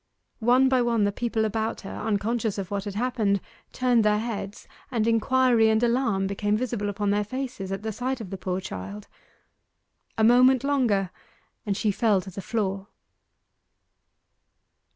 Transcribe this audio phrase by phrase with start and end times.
[0.39, 3.39] One by one the people about her, unconscious of what had happened,
[3.71, 8.19] turned their heads, and inquiry and alarm became visible upon their faces at the sight
[8.19, 9.07] of the poor child.
[10.17, 11.11] A moment longer,
[11.67, 12.87] and she fell to the floor.